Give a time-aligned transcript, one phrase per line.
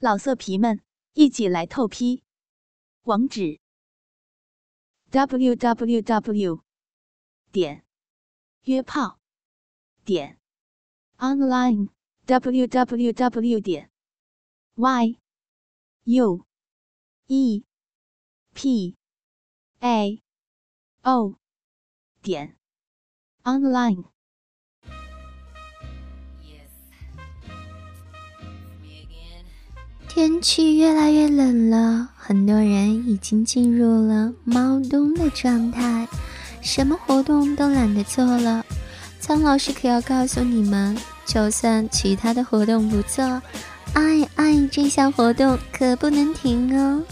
[0.00, 0.80] 老色皮们，
[1.14, 2.22] 一起来透批！
[3.02, 3.58] 网址
[5.10, 6.62] ：w w w
[7.50, 7.84] 点
[8.62, 9.18] 约炮
[10.04, 10.38] 点
[11.16, 11.88] online
[12.26, 13.90] w w w 点
[14.76, 15.18] y
[16.04, 16.46] u
[17.26, 17.64] e
[18.54, 18.96] p
[19.80, 20.22] a
[21.02, 21.34] o
[22.22, 22.56] 点
[23.42, 24.17] online。
[30.08, 36.08] 天气越来越冷了，很多人已经进入了猫冬的状态，
[36.60, 38.64] 什么活动都懒得做了。
[39.20, 43.40] 苍老师可要告诉你们，就算其他的活动不做，
[43.92, 47.02] 爱爱这项活动可不能停哦。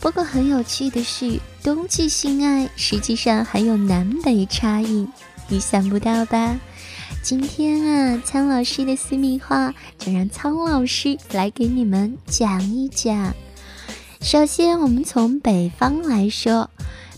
[0.00, 5.06] 不过很有趣的是，冬季性爱实际上还有南北差异，
[5.48, 6.58] 你想不到吧？
[7.24, 13.34] 今天啊，苍老师的私密话就让苍老师来给你们讲一讲。
[14.20, 16.68] 首先，我们从北方来说，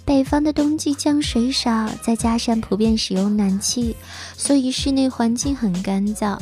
[0.04, 3.96] 北方的冬季降水少，再加上普遍使用暖气，
[4.36, 6.38] 所以室内环境很干燥，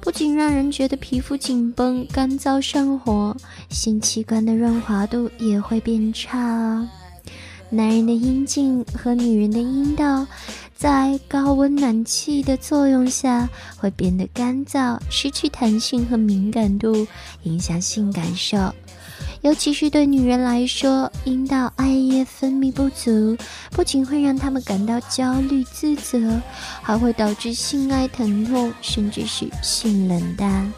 [0.00, 3.36] 不仅让人觉得皮肤紧绷、干燥上火，
[3.68, 6.88] 性器官的润滑度也会变差。
[7.70, 10.24] 男人的阴茎和女人的阴道。
[10.78, 13.48] 在高温暖气的作用下，
[13.78, 17.04] 会变得干燥，失去弹性和敏感度，
[17.42, 18.72] 影响性感受。
[19.40, 23.36] 尤其是对女人来说，阴道艾叶分泌不足，
[23.72, 26.40] 不仅会让她们感到焦虑自责，
[26.80, 30.72] 还会导致性爱疼痛，甚至是性冷淡。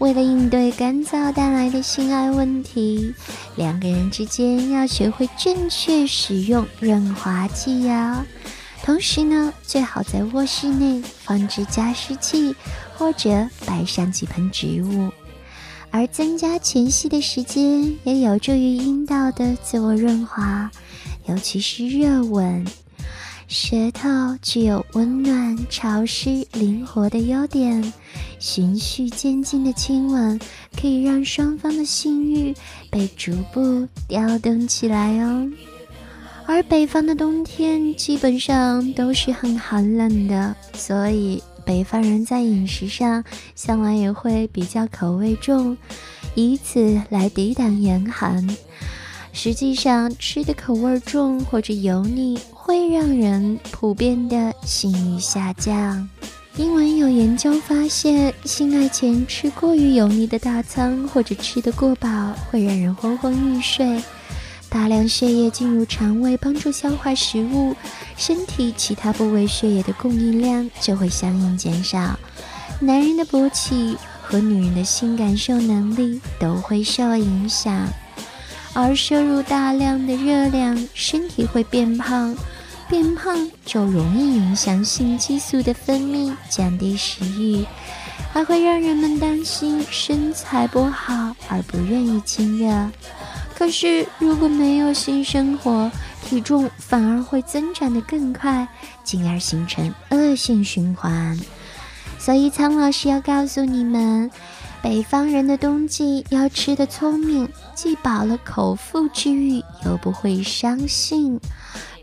[0.00, 3.14] 为了应对干燥带来的性爱问题，
[3.54, 8.26] 两个人之间要学会正确使用润滑剂呀。
[8.86, 12.54] 同时呢，最好在卧室内放置加湿器，
[12.96, 15.10] 或者摆上几盆植物，
[15.90, 20.70] 而增加前戏的时间也有助于阴道的自我润滑，
[21.26, 22.64] 尤其是热吻。
[23.48, 24.08] 舌头
[24.40, 27.92] 具有温暖、潮湿、灵活的优点，
[28.38, 30.38] 循序渐进的亲吻
[30.80, 32.54] 可以让双方的性欲
[32.88, 35.50] 被逐步调动起来哦。
[36.46, 43.22] 而北方的冬天基本上都是很寒冷的，所以北方人在饮食上
[43.54, 45.76] 向来也会比较口味重，
[46.34, 48.46] 以此来抵挡严寒。
[49.32, 56.08] 实际上，吃的口味重或者油腻，会让人普遍的性欲下降。
[56.56, 64.00] 因为有研究发现，性爱前吃过于油腻的大餐或者吃得过饱，会让人昏昏欲睡。
[64.76, 67.74] 大量血液进入肠胃，帮助消化食物，
[68.18, 72.18] 身体其他部位血液的供应量就会相应减少，
[72.78, 77.88] 男人的勃起和女人的性感受能力都会受影响，
[78.74, 82.36] 而摄入大量的热量，身体会变胖，
[82.86, 87.64] 变胖就容易影响性激素的分泌，降低食欲，
[88.30, 92.90] 还会让人们担心身材不好而不愿意亲热。
[93.58, 95.90] 可是，如果没有性生活，
[96.22, 98.68] 体重反而会增长得更快，
[99.02, 101.38] 进而形成恶性循环。
[102.18, 104.30] 所以，苍老师要告诉你们，
[104.82, 111.40] 北方人的冬季要吃的聪明，既饱了口腹之欲，又不会伤性。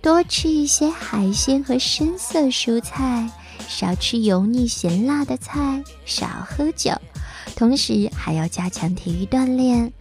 [0.02, 3.30] 多吃一些海鲜和深色蔬菜，
[3.70, 6.92] 少吃油腻咸辣的菜，少喝酒，
[7.56, 9.94] 同时还要加强体育锻炼。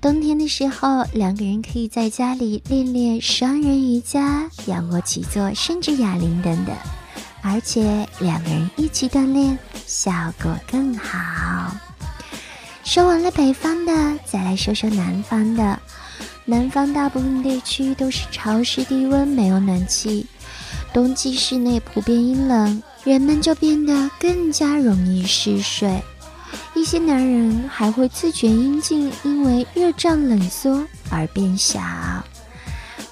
[0.00, 6.74] 冬天的时候，两个人可以在家里练练双人瑜伽、仰卧起坐，甚至哑铃等等。
[7.42, 10.10] 而且两个人一起锻炼，效
[10.42, 11.76] 果更好。
[12.82, 13.92] 说完了北方的，
[14.24, 15.78] 再来说说南方的。
[16.46, 20.24] 南方大部分地区都是潮湿低温，没有暖气，
[20.94, 26.02] 冬季室内普遍阴冷，人们就变得更加容易嗜睡。
[26.90, 31.80] 一些男人还会自觉阴茎因为热胀冷缩而变小。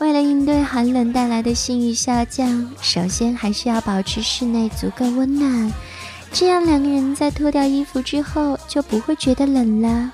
[0.01, 5.73] 为了应对寒冷带来的性欲下降，首先还是要保持室内足够温暖，
[6.33, 10.13] 这样两个人在脱掉衣服之后就不会觉得冷了。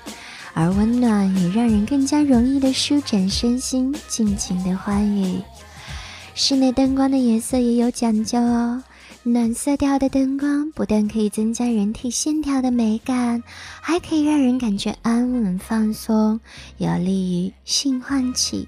[0.53, 5.41] 而温暖也让人更加容易的舒展身心，尽情的欢愉。
[6.35, 8.83] 室内灯光的颜色也有讲究哦。
[9.27, 13.41] 暖色调的灯光不但可以增加人体线条的美感，
[13.81, 16.39] 还可以让人感觉安稳放松，
[16.77, 18.67] 有利于性唤起。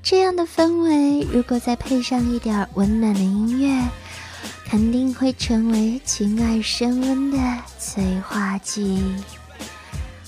[0.00, 3.82] 这样的氛围，如果再配上一点温暖的音乐，
[4.64, 7.38] 肯定会成为情爱升温的
[7.76, 9.02] 催化剂。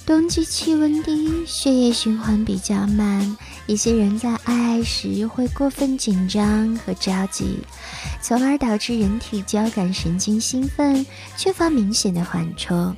[0.05, 7.59] 冬季气温低，血液循环比较慢，一些人在爱爱时会过分紧张和着急，
[8.27, 11.07] 从而导致人体交感神经兴奋，
[11.37, 12.93] 缺乏明显的缓冲。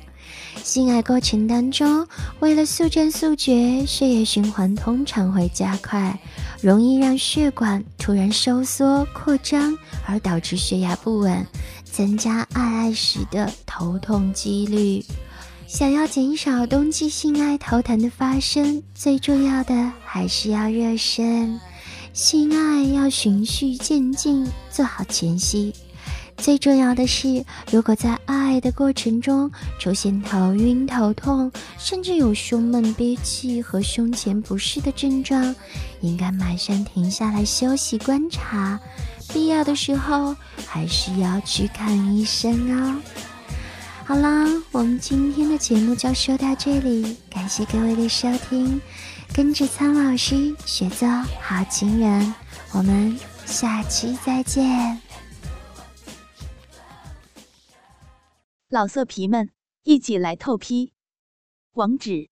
[0.63, 2.07] 性爱过程当中，
[2.39, 6.19] 为了速战速决，血液循环通常会加快，
[6.63, 9.77] 容易让血管突然收缩扩张，
[10.07, 11.45] 而导致血压不稳，
[11.83, 15.05] 增加爱爱时的头痛几率。
[15.67, 21.59] 想要减少冬季性爱头疼的发生，最重要的还是要热身，
[22.19, 25.73] 性爱要循序渐进，做好前戏。
[26.35, 29.49] 最重要的是，如果在爱的过程中
[29.79, 35.55] 出现头晕、头痛，甚至有胸闷、憋气和胸前不适的症状，
[36.01, 38.77] 应该马上停下来休息观察，
[39.31, 40.35] 必要的时候
[40.67, 43.01] 还是要去看医生哦。
[44.03, 48.81] 好啦，我们今天的节目就说到这里，感谢各位的收听，
[49.33, 52.33] 跟着苍老师学做好情人，
[52.73, 54.99] 我们下期再见。
[58.67, 59.49] 老色皮们，
[59.83, 60.93] 一起来透批！
[61.73, 62.29] 网址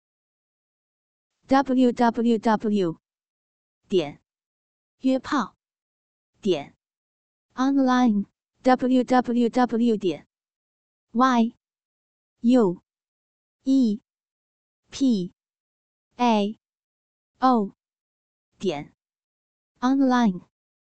[1.46, 2.98] ：w w w
[3.88, 4.20] 点
[5.00, 5.54] 约炮
[6.40, 6.74] 点
[7.54, 8.26] online
[8.62, 10.26] w w w 点
[11.12, 11.54] y
[12.40, 12.82] u
[13.62, 14.00] e
[14.90, 15.32] p
[16.16, 16.58] a
[17.40, 17.72] o
[18.58, 18.94] 点
[19.80, 20.55] online。